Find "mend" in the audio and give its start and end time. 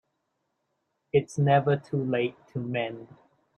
2.59-3.07